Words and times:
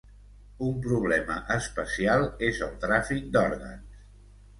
Un 0.67 0.77
problema 0.85 1.35
especial 1.55 2.25
és 2.47 2.61
el 2.69 2.73
tràfic 2.87 3.29
d'òrgans. 3.37 4.01